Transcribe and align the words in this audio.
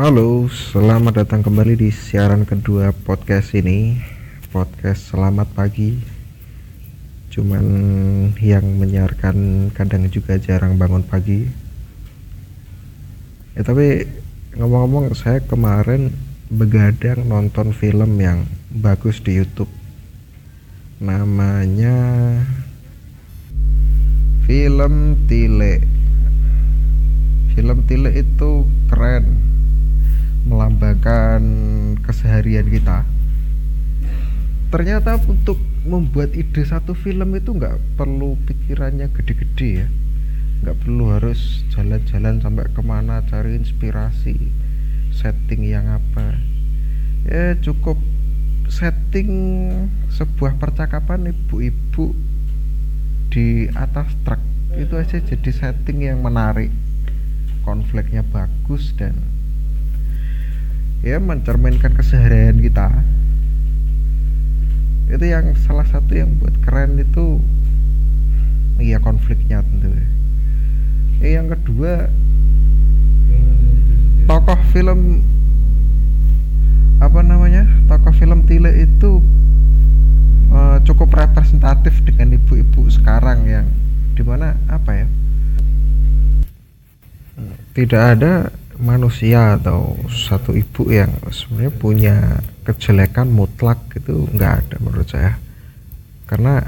Halo, 0.00 0.48
selamat 0.48 1.12
datang 1.12 1.44
kembali 1.44 1.76
di 1.76 1.92
siaran 1.92 2.48
kedua 2.48 2.88
podcast 3.04 3.52
ini. 3.52 4.00
Podcast 4.48 5.12
Selamat 5.12 5.52
Pagi. 5.52 5.92
Cuman 7.28 7.66
yang 8.40 8.80
menyiarkan 8.80 9.68
kadang 9.76 10.08
juga 10.08 10.40
jarang 10.40 10.80
bangun 10.80 11.04
pagi. 11.04 11.44
Ya 13.52 13.60
tapi 13.60 14.08
ngomong-ngomong 14.56 15.12
saya 15.12 15.44
kemarin 15.44 16.16
begadang 16.48 17.28
nonton 17.28 17.76
film 17.76 18.16
yang 18.24 18.48
bagus 18.72 19.20
di 19.20 19.36
Youtube. 19.36 19.68
Namanya 20.96 22.00
Film 24.48 25.28
Tile 25.28 25.84
Film 27.52 27.84
Tile 27.84 28.16
itu 28.16 28.64
keren 28.88 29.49
melambangkan 30.48 31.42
keseharian 32.04 32.68
kita 32.68 33.04
ternyata 34.70 35.18
untuk 35.26 35.58
membuat 35.82 36.30
ide 36.38 36.62
satu 36.62 36.94
film 36.94 37.34
itu 37.34 37.50
nggak 37.50 37.98
perlu 37.98 38.38
pikirannya 38.46 39.10
gede-gede 39.10 39.68
ya. 39.82 39.88
Nggak 40.62 40.76
perlu 40.86 41.04
harus 41.10 41.66
jalan-jalan 41.74 42.38
sampai 42.38 42.70
ke 42.70 42.82
mana 42.84 43.26
cari 43.26 43.58
inspirasi 43.58 44.38
setting 45.10 45.66
yang 45.66 45.90
apa. 45.90 46.38
Ya 47.26 47.58
cukup 47.58 47.98
setting 48.70 49.30
sebuah 50.14 50.54
percakapan 50.62 51.34
ibu-ibu 51.34 52.14
di 53.34 53.66
atas 53.74 54.14
truk. 54.22 54.38
Itu 54.78 55.02
aja 55.02 55.18
jadi 55.18 55.50
setting 55.50 56.06
yang 56.06 56.22
menarik. 56.22 56.70
Konfliknya 57.66 58.22
bagus 58.22 58.94
dan 58.94 59.18
ya 61.00 61.16
mencerminkan 61.16 61.96
keseharian 61.96 62.60
kita. 62.60 62.88
Itu 65.10 65.24
yang 65.26 65.56
salah 65.66 65.84
satu 65.88 66.12
yang 66.14 66.38
buat 66.38 66.54
keren 66.62 67.00
itu 67.00 67.40
iya 68.80 69.02
konfliknya 69.02 69.64
tentu 69.64 69.90
ya. 69.90 70.06
Eh, 71.20 71.32
yang 71.36 71.52
kedua 71.52 72.08
tokoh 74.24 74.60
film 74.70 75.20
apa 77.02 77.20
namanya 77.24 77.66
tokoh 77.90 78.14
film 78.14 78.46
Tile 78.46 78.70
itu 78.86 79.18
uh, 80.54 80.78
cukup 80.86 81.16
representatif 81.16 81.98
dengan 82.06 82.38
ibu-ibu 82.38 82.86
sekarang 82.92 83.42
yang 83.48 83.66
di 84.14 84.22
mana 84.22 84.54
apa 84.68 85.02
ya 85.02 85.06
tidak 87.74 88.02
ada 88.16 88.32
manusia 88.80 89.60
atau 89.60 89.94
satu 90.08 90.56
ibu 90.56 90.88
yang 90.88 91.12
sebenarnya 91.28 91.72
punya 91.76 92.16
kejelekan 92.64 93.28
mutlak 93.28 93.78
itu 93.94 94.26
nggak 94.32 94.52
ada 94.66 94.76
menurut 94.80 95.08
saya. 95.08 95.36
Karena 96.24 96.64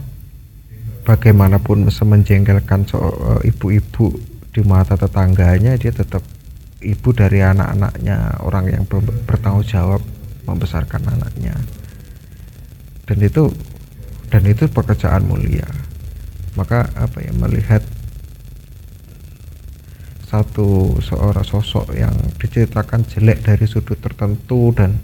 bagaimanapun 1.02 1.88
semenjengkelkan 1.88 2.86
eh, 2.92 3.48
ibu-ibu 3.48 4.12
di 4.52 4.60
mata 4.62 4.94
tetangganya 4.94 5.80
dia 5.80 5.90
tetap 5.90 6.20
ibu 6.84 7.08
dari 7.16 7.40
anak-anaknya 7.40 8.42
orang 8.44 8.68
yang 8.68 8.84
bertanggung 9.24 9.64
jawab 9.64 10.02
membesarkan 10.44 11.02
anaknya. 11.08 11.56
Dan 13.08 13.18
itu 13.24 13.48
dan 14.28 14.42
itu 14.44 14.68
pekerjaan 14.68 15.24
mulia. 15.24 15.66
Maka 16.52 16.84
apa 16.92 17.24
ya 17.24 17.32
melihat 17.32 17.80
satu 20.32 20.96
seorang 21.04 21.44
sosok 21.44 21.92
yang 21.92 22.16
diceritakan 22.40 23.04
jelek 23.04 23.44
dari 23.44 23.68
sudut 23.68 24.00
tertentu 24.00 24.72
dan 24.72 24.96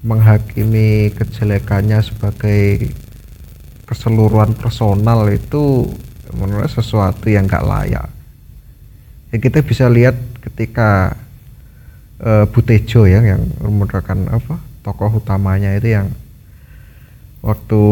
menghakimi 0.00 1.12
kejelekannya 1.12 2.00
sebagai 2.00 2.88
keseluruhan 3.84 4.56
personal 4.56 5.28
itu 5.28 5.84
menurut 6.32 6.72
sesuatu 6.72 7.28
yang 7.28 7.44
gak 7.44 7.68
layak. 7.68 8.08
Ya 9.28 9.36
kita 9.36 9.60
bisa 9.60 9.92
lihat 9.92 10.16
ketika 10.40 11.12
uh, 12.24 12.48
Butejo 12.48 13.04
ya 13.04 13.20
yang 13.20 13.44
merupakan 13.60 14.16
apa 14.32 14.56
tokoh 14.80 15.20
utamanya 15.20 15.76
itu 15.76 15.92
yang 15.92 16.08
waktu 17.44 17.82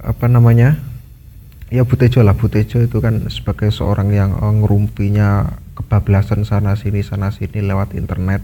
apa 0.00 0.26
namanya 0.32 0.80
ya 1.70 1.86
Butejo 1.86 2.20
lah. 2.20 2.34
Butejo 2.34 2.82
itu 2.82 2.98
kan 2.98 3.30
sebagai 3.30 3.70
seorang 3.70 4.10
yang 4.12 4.30
uh, 4.36 4.52
ngerumpinya 4.52 5.56
kebablasan 5.78 6.44
sana 6.44 6.76
sini 6.76 7.00
sana 7.00 7.30
sini 7.30 7.62
lewat 7.62 7.94
internet. 7.96 8.42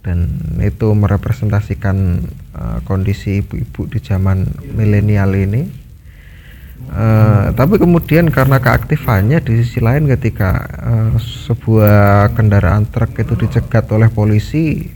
Dan 0.00 0.28
itu 0.60 0.92
merepresentasikan 0.96 1.96
uh, 2.56 2.78
kondisi 2.84 3.40
ibu-ibu 3.40 3.86
di 3.88 4.02
zaman 4.02 4.44
milenial 4.74 5.32
ini. 5.32 5.62
Uh, 6.90 7.52
tapi 7.54 7.76
kemudian 7.76 8.32
karena 8.32 8.58
keaktifannya 8.58 9.38
di 9.44 9.62
sisi 9.62 9.78
lain 9.78 10.08
ketika 10.10 10.64
uh, 10.80 11.12
sebuah 11.20 12.32
kendaraan 12.34 12.88
truk 12.88 13.14
itu 13.20 13.36
dicegat 13.36 13.84
oleh 13.92 14.08
polisi 14.08 14.88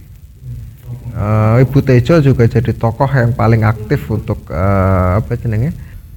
uh, 1.15 1.63
Ibu 1.63 1.79
Tejo 1.85 2.19
juga 2.21 2.49
jadi 2.51 2.73
tokoh 2.75 3.09
yang 3.09 3.33
paling 3.33 3.63
aktif 3.63 4.11
untuk 4.11 4.49
uh, 4.51 5.21
apa 5.23 5.39
jenenge 5.39 5.71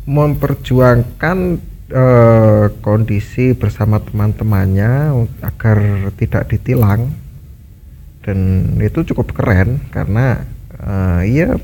memperjuangkan 0.08 1.38
uh, 1.92 2.66
kondisi 2.80 3.52
bersama 3.52 4.00
teman-temannya 4.00 5.12
agar 5.44 6.10
tidak 6.16 6.48
ditilang. 6.48 7.12
Dan 8.24 8.72
itu 8.80 9.08
cukup 9.14 9.36
keren 9.36 9.84
karena 9.92 10.44
uh, 10.80 11.24
iya 11.24 11.56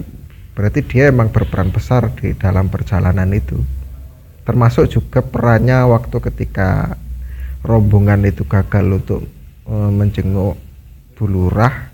berarti 0.56 0.84
dia 0.86 1.12
emang 1.12 1.32
berperan 1.32 1.72
besar 1.72 2.12
di 2.20 2.36
dalam 2.36 2.68
perjalanan 2.68 3.32
itu. 3.32 3.60
Termasuk 4.44 4.92
juga 4.92 5.24
perannya 5.24 5.88
waktu 5.88 6.20
ketika 6.20 7.00
rombongan 7.64 8.28
itu 8.28 8.44
gagal 8.44 8.86
untuk 9.02 9.22
uh, 9.68 9.92
menjenguk 9.92 10.60
Bulurah 11.16 11.94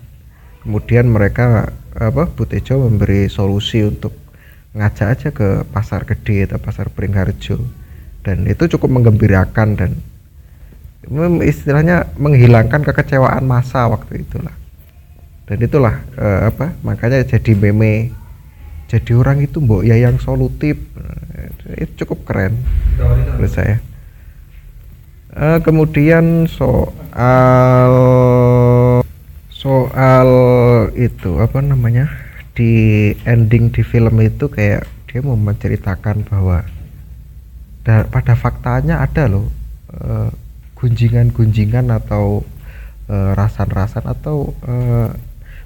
kemudian 0.64 1.08
mereka 1.08 1.72
apa 1.96 2.28
Butejo 2.28 2.86
memberi 2.88 3.26
solusi 3.32 3.80
untuk 3.84 4.12
ngajak 4.70 5.08
aja 5.10 5.28
ke 5.34 5.66
pasar 5.74 6.06
gede 6.06 6.46
atau 6.46 6.58
pasar 6.62 6.86
Pringharjo 6.94 7.58
dan 8.22 8.46
itu 8.46 8.70
cukup 8.76 9.00
menggembirakan 9.00 9.68
dan 9.74 9.90
istilahnya 11.42 12.12
menghilangkan 12.20 12.84
kekecewaan 12.84 13.42
masa 13.48 13.88
waktu 13.88 14.22
itulah. 14.22 14.54
Dan 15.48 15.58
itulah 15.66 15.98
uh, 16.14 16.46
apa 16.46 16.78
makanya 16.86 17.26
jadi 17.26 17.58
meme 17.58 18.14
jadi 18.86 19.18
orang 19.18 19.42
itu 19.42 19.58
mbok 19.58 19.82
ya 19.82 19.98
yang 19.98 20.22
solutif. 20.22 20.78
Itu 21.74 22.06
cukup 22.06 22.26
keren 22.26 22.54
menurut 22.98 23.50
saya. 23.50 23.82
Uh, 25.30 25.58
kemudian 25.62 26.46
soal 26.50 27.94
soal 29.50 30.28
itu 30.98 31.38
apa 31.38 31.62
namanya 31.62 32.10
di 32.54 32.72
ending 33.24 33.70
di 33.70 33.82
film 33.86 34.18
itu 34.20 34.50
kayak 34.50 34.86
dia 35.06 35.20
mau 35.22 35.38
menceritakan 35.38 36.26
bahwa 36.26 36.62
da, 37.82 38.06
pada 38.06 38.34
faktanya 38.38 39.02
ada 39.02 39.26
loh 39.26 39.50
uh, 39.94 40.30
gunjingan-gunjingan 40.78 41.90
atau 41.92 42.46
uh, 43.10 43.30
rasan-rasan 43.36 44.06
atau 44.06 44.54
uh, 44.64 45.10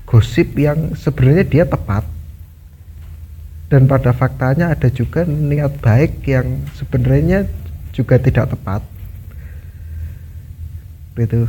gosip 0.08 0.56
yang 0.58 0.96
sebenarnya 0.96 1.44
dia 1.44 1.64
tepat. 1.64 2.04
Dan 3.68 3.88
pada 3.88 4.12
faktanya 4.12 4.70
ada 4.70 4.86
juga 4.92 5.24
niat 5.24 5.80
baik 5.80 6.22
yang 6.28 6.62
sebenarnya 6.76 7.48
juga 7.90 8.20
tidak 8.20 8.54
tepat. 8.54 8.84
Itu 11.18 11.48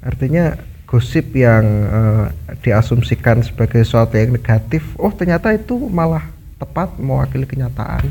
artinya 0.00 0.56
gosip 0.90 1.38
yang 1.38 1.62
uh, 1.86 2.26
diasumsikan 2.66 3.46
sebagai 3.46 3.86
sesuatu 3.86 4.18
yang 4.18 4.34
negatif 4.34 4.82
oh 4.98 5.14
ternyata 5.14 5.54
itu 5.54 5.78
malah 5.86 6.26
tepat 6.58 6.98
mewakili 6.98 7.46
kenyataan. 7.46 8.10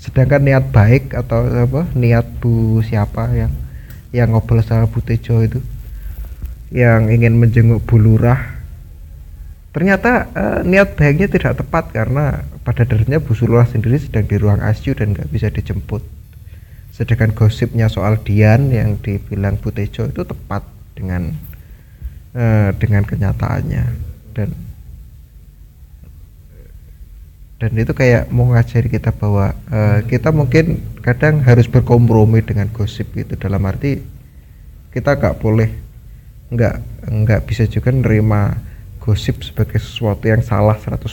Sedangkan 0.00 0.40
niat 0.40 0.72
baik 0.72 1.12
atau 1.12 1.44
apa 1.44 1.84
niat 1.92 2.24
bu 2.40 2.80
siapa 2.80 3.28
yang 3.36 3.52
yang 4.10 4.32
ngobrol 4.32 4.64
sama 4.64 4.88
Bu 4.88 5.04
Tejo 5.04 5.44
itu 5.44 5.60
yang 6.72 7.12
ingin 7.12 7.36
menjenguk 7.36 7.84
Bu 7.84 8.00
Lurah 8.00 8.40
ternyata 9.76 10.32
uh, 10.32 10.60
niat 10.64 10.96
baiknya 10.96 11.28
tidak 11.28 11.60
tepat 11.60 11.92
karena 11.92 12.40
pada 12.64 12.88
dasarnya 12.88 13.20
Bu 13.20 13.36
Lurah 13.44 13.68
sendiri 13.68 14.00
sedang 14.00 14.24
di 14.24 14.40
ruang 14.40 14.64
ICU 14.64 14.96
dan 14.96 15.12
nggak 15.12 15.28
bisa 15.28 15.52
dijemput. 15.52 16.00
Sedangkan 16.92 17.36
gosipnya 17.36 17.92
soal 17.92 18.16
Dian 18.24 18.72
yang 18.72 18.96
dibilang 18.96 19.60
Bu 19.60 19.68
Tejo 19.76 20.08
itu 20.08 20.24
tepat 20.24 20.64
dengan 20.96 21.51
uh, 22.36 22.70
dengan 22.76 23.02
kenyataannya. 23.04 23.84
Dan 24.32 24.48
dan 27.62 27.72
itu 27.78 27.94
kayak 27.94 28.26
mau 28.34 28.50
ngajari 28.50 28.90
kita 28.90 29.14
bahwa 29.14 29.54
uh, 29.70 30.02
kita 30.10 30.34
mungkin 30.34 30.82
kadang 30.98 31.46
harus 31.46 31.70
berkompromi 31.70 32.42
dengan 32.42 32.66
gosip 32.74 33.14
itu 33.14 33.38
dalam 33.38 33.62
arti 33.62 34.02
kita 34.90 35.14
gak 35.14 35.38
boleh 35.38 35.70
nggak 36.50 36.74
nggak 37.06 37.40
bisa 37.46 37.70
juga 37.70 37.94
nerima 37.94 38.58
gosip 38.98 39.46
sebagai 39.46 39.78
sesuatu 39.78 40.26
yang 40.26 40.42
salah 40.42 40.74
100% 40.74 41.06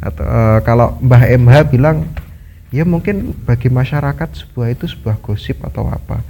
atau 0.00 0.24
uh, 0.24 0.58
kalau 0.64 0.96
Mbah 0.98 1.22
MH 1.38 1.56
bilang 1.70 2.08
ya 2.72 2.88
mungkin 2.88 3.36
bagi 3.44 3.68
masyarakat 3.68 4.28
sebuah 4.32 4.72
itu 4.72 4.88
sebuah 4.88 5.20
gosip 5.20 5.60
atau 5.60 5.84
apa. 5.90 6.24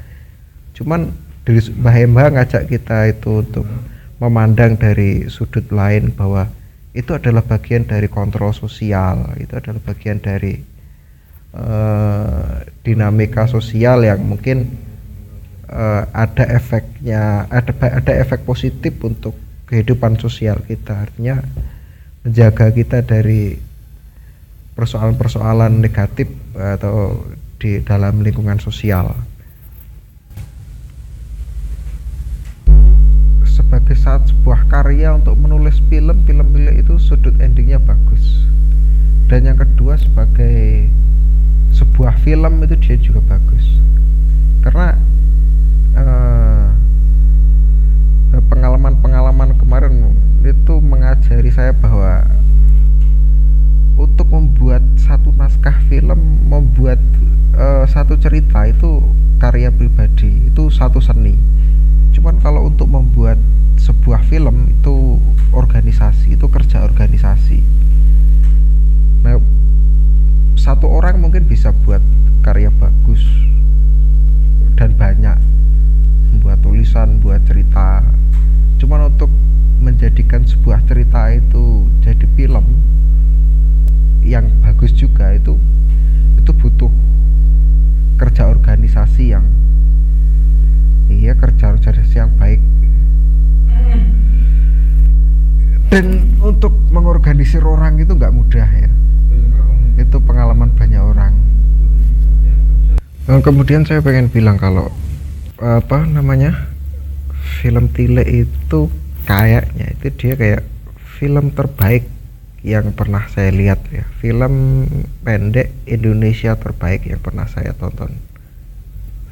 Cuman 0.75 1.15
dari 1.45 1.61
Mbah 1.63 1.97
MH 2.05 2.21
ngajak 2.37 2.63
kita 2.69 2.99
itu 3.11 3.41
untuk 3.41 3.67
memandang 4.21 4.77
dari 4.77 5.27
sudut 5.33 5.65
lain 5.73 6.13
bahwa 6.13 6.47
itu 6.93 7.15
adalah 7.15 7.41
bagian 7.47 7.87
dari 7.87 8.11
kontrol 8.11 8.53
sosial 8.53 9.33
itu 9.39 9.55
adalah 9.55 9.81
bagian 9.81 10.19
dari 10.21 10.59
uh, 11.55 12.61
dinamika 12.83 13.47
sosial 13.47 14.05
yang 14.05 14.21
mungkin 14.21 14.69
uh, 15.71 16.05
ada 16.13 16.45
efeknya 16.51 17.47
ada 17.49 17.73
ada 17.73 18.13
efek 18.21 18.43
positif 18.43 18.99
untuk 19.01 19.39
kehidupan 19.71 20.19
sosial 20.19 20.59
kita. 20.67 21.07
Artinya 21.07 21.39
menjaga 22.27 22.75
kita 22.75 23.07
dari 23.07 23.55
persoalan-persoalan 24.75 25.79
negatif 25.79 26.27
atau 26.59 27.23
di 27.61 27.79
dalam 27.87 28.25
lingkungan 28.25 28.59
sosial 28.59 29.15
saat 34.01 34.25
sebuah 34.33 34.65
karya 34.73 35.13
untuk 35.13 35.37
menulis 35.37 35.77
film 35.93 36.25
film 36.25 36.47
film 36.57 36.73
itu 36.73 36.97
sudut 36.97 37.37
endingnya 37.37 37.77
bagus. 37.77 38.49
Dan 39.29 39.45
yang 39.45 39.61
kedua 39.61 40.01
sebagai 40.01 40.89
sebuah 41.77 42.17
film 42.25 42.65
itu 42.65 42.77
dia 42.81 42.97
juga 42.97 43.21
bagus. 43.29 43.65
Karena 44.65 44.97
pengalaman-pengalaman 48.51 49.57
kemarin 49.57 49.95
itu 50.43 50.75
mengajari 50.85 51.49
saya 51.55 51.71
bahwa 51.77 52.27
untuk 53.95 54.27
membuat 54.33 54.83
satu 54.97 55.31
naskah 55.37 55.77
film 55.87 56.45
membuat 56.49 56.99
uh, 57.55 57.87
satu 57.87 58.17
cerita 58.19 58.67
itu 58.67 59.01
karya 59.41 59.71
pribadi 59.71 60.51
itu 60.51 60.69
satu 60.69 61.01
seni 61.01 61.39
cuman 62.11 62.43
kalau 62.43 62.67
untuk 62.67 62.91
membuat 62.91 63.39
sebuah 63.81 64.27
film 64.29 64.69
itu 64.71 65.17
organisasi 65.51 66.37
itu 66.37 66.47
kerja 66.47 66.85
organisasi. 66.85 67.59
Nah 69.25 69.41
satu 70.61 70.87
orang 70.93 71.19
mungkin 71.19 71.49
bisa 71.49 71.73
buat 71.87 72.03
karya 72.45 72.69
bagus 72.69 73.25
dan 74.77 74.93
banyak 74.97 75.39
membuat 76.37 76.61
tulisan 76.61 77.21
buat 77.25 77.41
cerita. 77.49 78.05
Cuman 78.81 79.13
untuk 79.13 79.33
menjadikan 79.81 80.45
sebuah 80.45 80.85
cerita 80.85 81.33
itu 81.33 81.89
jadi 82.05 82.27
film 82.37 82.65
yang 84.21 84.47
bagus 84.61 84.93
juga 84.93 85.33
itu 85.33 85.57
itu 86.37 86.53
butuh 86.53 86.93
kerja 88.21 88.53
organisasi 88.53 89.33
yang 89.33 89.49
iya 91.21 91.37
kerja 91.37 91.77
organisasi 91.77 92.17
yang 92.17 92.33
baik. 92.41 92.61
Dan 95.93 96.33
untuk 96.41 96.73
mengorganisir 96.89 97.61
orang 97.61 98.01
itu 98.01 98.17
nggak 98.17 98.33
mudah 98.33 98.65
ya. 98.65 98.91
Itu 100.01 100.17
pengalaman 100.25 100.73
banyak 100.73 101.03
orang. 101.03 101.37
Nah, 103.29 103.39
kemudian 103.45 103.85
saya 103.85 104.01
pengen 104.01 104.33
bilang 104.33 104.57
kalau 104.57 104.89
apa 105.61 106.09
namanya 106.09 106.73
film 107.61 107.93
Tile 107.93 108.25
itu 108.25 108.89
kayaknya 109.29 109.93
itu 109.93 110.09
dia 110.17 110.33
kayak 110.41 110.63
film 111.21 111.53
terbaik 111.53 112.09
yang 112.65 112.97
pernah 112.97 113.29
saya 113.29 113.53
lihat 113.53 113.85
ya. 113.93 114.09
Film 114.23 114.87
pendek 115.21 115.75
Indonesia 115.85 116.57
terbaik 116.57 117.05
yang 117.05 117.21
pernah 117.21 117.45
saya 117.45 117.77
tonton 117.77 118.30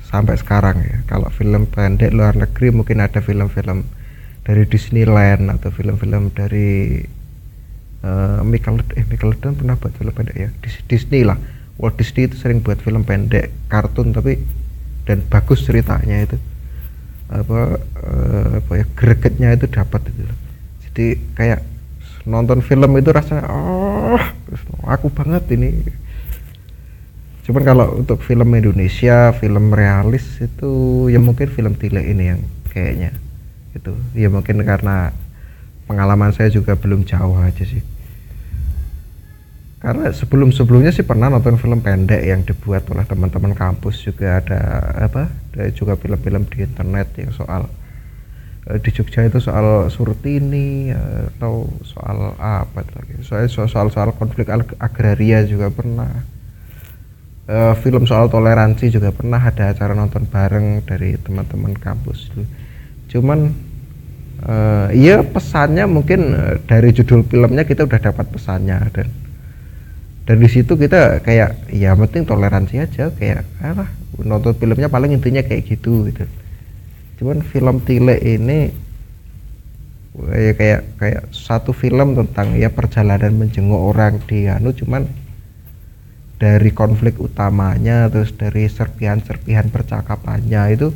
sampai 0.09 0.41
sekarang 0.41 0.81
ya. 0.81 1.05
Kalau 1.05 1.29
film 1.29 1.69
pendek 1.69 2.11
luar 2.17 2.35
negeri 2.35 2.73
mungkin 2.73 3.05
ada 3.05 3.21
film-film 3.21 3.85
dari 4.43 4.65
Disneyland 4.65 5.53
atau 5.53 5.69
film-film 5.69 6.33
dari 6.33 7.05
uh, 8.03 8.41
Michael 8.41 8.81
eh 8.97 9.05
Nickelodeon 9.05 9.55
pernah 9.61 9.77
buat 9.77 9.93
film 9.93 10.13
pendek 10.17 10.37
ya? 10.37 10.49
Disney 10.89 11.23
lah. 11.29 11.37
Walt 11.79 11.95
Disney 12.01 12.27
itu 12.27 12.35
sering 12.41 12.65
buat 12.65 12.81
film 12.81 13.05
pendek 13.05 13.53
kartun 13.71 14.11
tapi 14.11 14.41
dan 15.05 15.23
bagus 15.29 15.63
ceritanya 15.63 16.25
itu. 16.25 16.37
Apa 17.29 17.77
uh, 18.03 18.51
apa 18.65 18.73
ya 18.81 18.85
gregetnya 18.97 19.53
itu 19.53 19.69
dapat 19.69 20.09
itu 20.09 20.25
jadi 20.99 21.15
kayak 21.39 21.61
nonton 22.27 22.59
film 22.59 22.91
itu 22.99 23.15
rasanya 23.15 23.47
oh 23.47 24.19
aku 24.83 25.15
banget 25.15 25.47
ini 25.55 25.87
cuman 27.49 27.63
kalau 27.65 27.97
untuk 27.97 28.21
film 28.21 28.53
Indonesia 28.53 29.33
film 29.33 29.73
realis 29.73 30.37
itu 30.37 31.09
ya 31.09 31.17
mungkin 31.17 31.49
film 31.49 31.81
Tile 31.81 32.05
ini 32.05 32.37
yang 32.37 32.45
kayaknya 32.69 33.17
itu. 33.73 33.93
Ya 34.13 34.29
mungkin 34.29 34.61
karena 34.63 35.17
pengalaman 35.89 36.37
saya 36.37 36.53
juga 36.53 36.77
belum 36.77 37.09
jauh 37.09 37.41
aja 37.41 37.65
sih. 37.65 37.81
Karena 39.79 40.11
sebelum 40.11 40.51
sebelumnya 40.51 40.91
sih 40.91 41.07
pernah 41.07 41.31
nonton 41.31 41.55
film 41.55 41.79
pendek 41.79 42.21
yang 42.27 42.43
dibuat 42.43 42.85
oleh 42.91 43.07
teman-teman 43.07 43.55
kampus 43.55 44.03
juga 44.11 44.43
ada 44.43 44.61
apa 44.99 45.31
ada 45.31 45.71
juga 45.71 45.95
film-film 45.95 46.51
di 46.51 46.67
internet 46.67 47.15
yang 47.15 47.31
soal 47.31 47.71
eh, 48.67 48.83
di 48.83 48.91
Jogja 48.91 49.23
itu 49.23 49.39
soal 49.39 49.87
surtini 49.87 50.91
atau 50.93 51.71
soal 51.87 52.35
apa 52.43 52.83
lagi. 52.85 53.23
Soal 53.23 53.47
soal 53.49 53.89
soal 53.89 54.11
konflik 54.19 54.51
agraria 54.83 55.47
juga 55.47 55.71
pernah 55.71 56.27
uh, 57.49 57.75
film 57.81 58.05
soal 58.05 58.29
toleransi 58.29 58.93
juga 58.93 59.11
pernah 59.11 59.41
ada 59.41 59.73
acara 59.73 59.97
nonton 59.97 60.29
bareng 60.29 60.85
dari 60.85 61.17
teman-teman 61.19 61.75
kampus. 61.75 62.29
Cuman 63.09 63.51
uh, 64.45 64.93
ya 64.93 65.25
pesannya 65.25 65.89
mungkin 65.89 66.37
uh, 66.37 66.55
dari 66.69 66.93
judul 66.93 67.25
filmnya 67.25 67.65
kita 67.65 67.89
udah 67.89 68.01
dapat 68.13 68.29
pesannya 68.29 68.79
dan 68.93 69.09
dan 70.29 70.37
di 70.45 70.49
situ 70.53 70.77
kita 70.77 71.25
kayak 71.25 71.73
ya 71.73 71.97
penting 71.97 72.29
toleransi 72.29 72.85
aja 72.85 73.09
kayak 73.17 73.49
apa 73.65 73.89
nonton 74.21 74.53
filmnya 74.61 74.93
paling 74.93 75.17
intinya 75.17 75.41
kayak 75.41 75.65
gitu 75.65 76.05
gitu. 76.13 76.29
Cuman 77.19 77.43
film 77.43 77.83
Tile 77.83 78.21
ini 78.23 78.71
ya 80.19 80.53
kayak 80.53 80.81
kayak 80.99 81.23
satu 81.31 81.71
film 81.71 82.19
tentang 82.19 82.59
ya 82.59 82.69
perjalanan 82.69 83.39
menjenguk 83.39 83.79
orang 83.79 84.19
di 84.27 84.51
anu 84.51 84.75
cuman 84.75 85.07
dari 86.39 86.71
konflik 86.71 87.19
utamanya 87.19 88.07
terus 88.07 88.31
dari 88.39 88.71
serpihan-serpihan 88.71 89.75
percakapannya 89.75 90.63
itu 90.71 90.89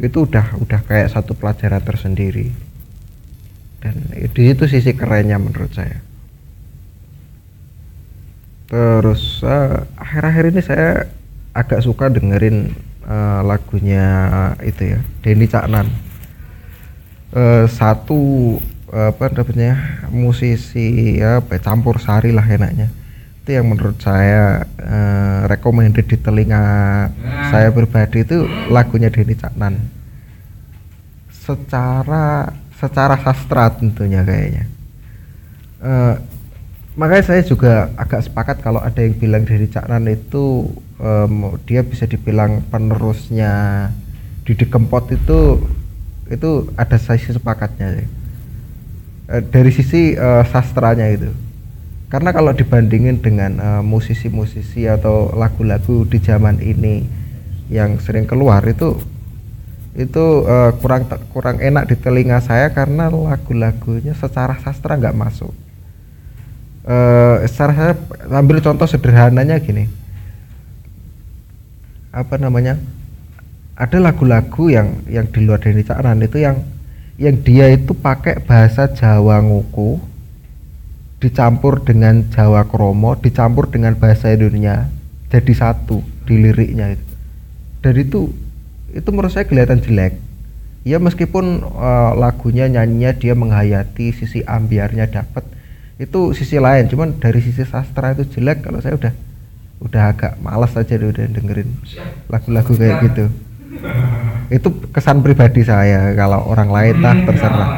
itu 0.00 0.18
udah 0.28 0.60
udah 0.60 0.80
kayak 0.84 1.12
satu 1.12 1.32
pelajaran 1.32 1.80
tersendiri. 1.80 2.52
Dan 3.80 4.12
di 4.12 4.42
situ 4.52 4.68
sisi 4.68 4.92
kerennya 4.92 5.40
menurut 5.40 5.72
saya. 5.72 6.04
Terus 8.68 9.40
eh, 9.40 9.76
akhir-akhir 9.96 10.44
ini 10.52 10.60
saya 10.60 11.08
agak 11.56 11.82
suka 11.82 12.06
dengerin 12.06 12.70
uh, 13.02 13.42
lagunya 13.42 14.06
itu 14.62 14.94
ya 14.94 15.00
Denny 15.24 15.50
Caknan. 15.50 15.90
Uh, 17.34 17.66
satu 17.66 18.54
apa 18.90 19.30
namanya 19.30 20.02
musisi 20.10 21.18
ya 21.18 21.38
campur 21.62 22.02
sari 22.02 22.34
lah 22.34 22.42
enaknya 22.42 22.90
itu 23.50 23.58
yang 23.58 23.66
menurut 23.66 23.98
saya 23.98 24.62
uh, 24.78 25.50
recommended 25.50 26.06
di 26.06 26.14
telinga 26.22 26.62
saya 27.50 27.74
pribadi 27.74 28.22
itu 28.22 28.46
lagunya 28.70 29.10
Denny 29.10 29.34
Caknan. 29.34 29.74
Secara 31.34 32.46
secara 32.78 33.18
sastra 33.18 33.74
tentunya 33.74 34.22
kayaknya. 34.22 34.70
Uh, 35.82 36.14
makanya 36.94 37.34
saya 37.34 37.42
juga 37.42 37.90
agak 37.98 38.30
sepakat 38.30 38.62
kalau 38.62 38.78
ada 38.78 39.02
yang 39.02 39.18
bilang 39.18 39.42
Denny 39.42 39.66
Caknan 39.66 40.06
itu 40.06 40.70
um, 41.02 41.58
dia 41.66 41.82
bisa 41.82 42.06
dibilang 42.06 42.62
penerusnya 42.70 43.90
Didi 44.46 44.70
Kempot 44.70 45.10
itu 45.10 45.58
itu 46.30 46.70
ada 46.78 46.94
sisi 46.94 47.34
sepakatnya 47.34 48.06
uh, 49.26 49.42
dari 49.50 49.74
sisi 49.74 50.14
uh, 50.14 50.46
sastranya 50.46 51.10
itu 51.10 51.49
karena 52.10 52.34
kalau 52.34 52.50
dibandingin 52.50 53.22
dengan 53.22 53.52
eh, 53.62 53.82
musisi-musisi 53.86 54.90
uh, 54.90 54.98
atau 54.98 55.30
lagu-lagu 55.30 56.02
di 56.10 56.18
zaman 56.18 56.58
ini 56.58 57.06
yang 57.70 58.02
sering 58.02 58.26
keluar 58.26 58.66
itu 58.66 58.98
itu 59.94 60.24
uh, 60.46 60.74
kurang 60.82 61.06
kurang 61.30 61.62
enak 61.62 61.86
di 61.86 61.94
telinga 61.98 62.42
saya 62.42 62.70
karena 62.74 63.10
lagu-lagunya 63.10 64.14
secara 64.14 64.58
sastra 64.58 64.98
nggak 64.98 65.18
masuk. 65.18 65.54
Uh, 66.86 67.42
secara 67.46 67.72
saya 67.74 67.94
ambil 68.34 68.58
contoh 68.62 68.86
sederhananya 68.86 69.58
gini, 69.62 69.86
apa 72.10 72.38
namanya? 72.38 72.78
ada 73.80 73.96
lagu-lagu 73.96 74.68
yang 74.68 75.00
yang 75.08 75.24
di 75.24 75.40
luar 75.40 75.56
dari 75.56 75.80
itu 75.80 76.36
yang 76.36 76.60
yang 77.16 77.36
dia 77.40 77.72
itu 77.72 77.96
pakai 77.96 78.44
bahasa 78.44 78.92
Jawa 78.92 79.40
nguku 79.40 80.09
dicampur 81.20 81.84
dengan 81.84 82.24
Jawa 82.32 82.64
kromo 82.64 83.12
dicampur 83.20 83.68
dengan 83.68 83.92
bahasa 83.94 84.32
Indonesia 84.32 84.88
jadi 85.30 85.52
satu 85.54 86.02
di 86.26 86.34
liriknya 86.40 86.96
itu. 86.96 87.06
Dan 87.84 87.94
itu 88.00 88.20
itu 88.90 89.08
menurut 89.14 89.30
saya 89.30 89.46
kelihatan 89.46 89.78
jelek. 89.78 90.18
Ya 90.82 90.96
meskipun 90.96 91.60
uh, 91.60 92.16
lagunya 92.16 92.66
nyanyinya 92.66 93.12
dia 93.14 93.36
menghayati 93.36 94.16
sisi 94.16 94.40
ambiarnya 94.42 95.12
dapat 95.12 95.44
itu 96.00 96.32
sisi 96.32 96.56
lain. 96.56 96.88
Cuman 96.88 97.20
dari 97.20 97.38
sisi 97.44 97.62
sastra 97.62 98.16
itu 98.16 98.26
jelek 98.26 98.64
kalau 98.66 98.80
saya 98.80 98.96
udah 98.96 99.12
udah 99.80 100.02
agak 100.12 100.32
malas 100.40 100.76
aja 100.76 100.96
udah 101.00 101.24
dengerin 101.30 101.68
lagu-lagu 102.28 102.72
kayak 102.74 102.96
gitu. 103.12 103.24
Itu 104.50 104.82
kesan 104.90 105.22
pribadi 105.22 105.62
saya 105.62 106.10
kalau 106.18 106.42
orang 106.50 106.74
lain 106.74 106.94
tah 106.98 107.16
terserah 107.22 107.70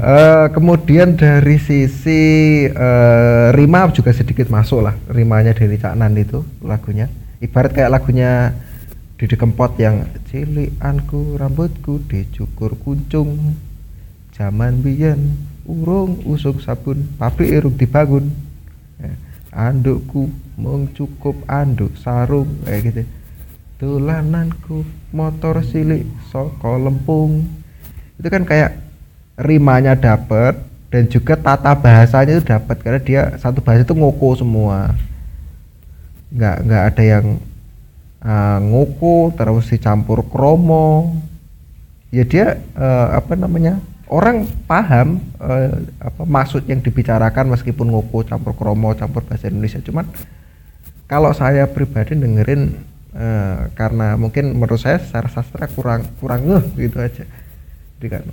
uh, 0.00 0.46
kemudian 0.50 1.18
dari 1.18 1.58
sisi 1.60 2.22
uh, 2.70 3.50
rima 3.52 3.86
juga 3.92 4.14
sedikit 4.14 4.48
masuk 4.48 4.80
lah 4.82 4.94
rimanya 5.10 5.52
dari 5.54 5.78
Cak 5.78 5.94
Nan 5.98 6.16
itu 6.16 6.42
lagunya. 6.62 7.10
Ibarat 7.38 7.70
kayak 7.70 7.92
lagunya 7.92 8.50
Didi 9.18 9.34
Kempot 9.34 9.74
yang 9.78 10.06
cilianku 10.30 11.38
rambutku 11.38 12.02
dicukur 12.06 12.78
kuncung 12.78 13.54
zaman 14.34 14.78
biyen 14.82 15.34
urung 15.66 16.22
usuk 16.24 16.62
sabun 16.62 17.06
pabrik 17.18 17.50
irung 17.50 17.74
dibangun. 17.74 18.30
Ya, 18.98 19.14
andukku 19.50 20.30
mung 20.58 20.90
cukup 20.94 21.34
anduk 21.46 21.94
sarung 21.98 22.62
kayak 22.66 22.80
gitu. 22.90 23.02
Tulananku 23.78 24.82
motor 25.14 25.62
silik 25.62 26.02
soko 26.34 26.78
lempung. 26.78 27.46
Itu 28.18 28.26
kan 28.26 28.42
kayak 28.42 28.87
rimanya 29.38 29.94
dapet 29.94 30.58
dan 30.88 31.06
juga 31.06 31.36
tata 31.38 31.72
bahasanya 31.76 32.40
itu 32.40 32.44
dapat 32.48 32.76
karena 32.80 33.00
dia 33.00 33.22
satu 33.38 33.62
bahasa 33.62 33.84
itu 33.84 33.94
ngoko 33.94 34.34
semua. 34.34 34.96
Nggak 36.32 36.56
nggak 36.64 36.82
ada 36.92 37.02
yang 37.04 37.26
uh, 38.24 38.58
nguku 38.58 39.32
terus 39.38 39.68
dicampur 39.70 40.26
kromo. 40.26 41.14
Ya 42.08 42.24
dia 42.24 42.56
uh, 42.72 43.20
apa 43.20 43.36
namanya 43.36 43.78
orang 44.08 44.48
paham 44.64 45.20
uh, 45.36 45.76
apa 46.00 46.22
maksud 46.24 46.64
yang 46.64 46.80
dibicarakan 46.80 47.52
meskipun 47.52 47.92
nguku 47.92 48.24
campur 48.24 48.56
kromo 48.56 48.96
campur 48.96 49.22
bahasa 49.28 49.52
Indonesia. 49.52 49.84
Cuman 49.84 50.08
kalau 51.04 51.36
saya 51.36 51.68
pribadi 51.68 52.16
dengerin 52.16 52.80
uh, 53.12 53.68
karena 53.76 54.16
mungkin 54.16 54.56
menurut 54.56 54.80
saya 54.80 55.04
secara 55.04 55.28
sastra 55.28 55.68
kurang 55.68 56.08
kurang 56.16 56.48
ngeh 56.48 56.64
gitu 56.88 56.96
aja. 56.96 57.24
Jadi 58.00 58.06
kan 58.08 58.24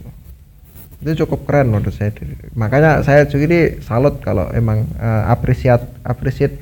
itu 1.04 1.26
cukup 1.26 1.44
keren 1.44 1.72
menurut 1.72 1.92
saya. 1.92 2.16
Makanya 2.56 3.04
saya 3.04 3.28
juga 3.28 3.44
ini 3.52 3.60
salut 3.84 4.24
kalau 4.24 4.48
emang 4.56 4.88
uh, 4.96 5.28
apresiat 5.28 5.84
apresiat 6.08 6.56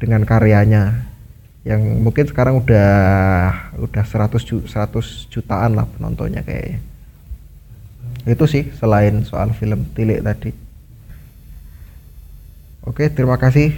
dengan 0.00 0.24
karyanya 0.26 1.06
yang 1.62 2.00
mungkin 2.00 2.24
sekarang 2.24 2.64
udah 2.64 2.90
udah 3.76 4.04
100 4.04 4.32
ju 4.48 4.64
100 4.64 5.28
jutaan 5.28 5.76
lah 5.76 5.86
penontonnya 5.86 6.40
kayaknya. 6.40 6.80
Itu 8.24 8.48
sih 8.48 8.72
selain 8.76 9.24
soal 9.28 9.52
film 9.52 9.86
Tilik 9.92 10.24
tadi. 10.24 10.50
Oke 12.80 13.12
terima 13.12 13.36
kasih 13.36 13.76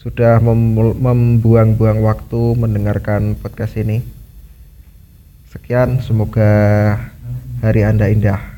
sudah 0.00 0.40
membuang-buang 0.40 2.00
waktu 2.00 2.40
mendengarkan 2.56 3.36
podcast 3.36 3.76
ini. 3.76 4.00
Sekian 5.52 6.00
semoga 6.00 6.52
hari 7.62 7.82
anda 7.82 8.06
indah 8.06 8.57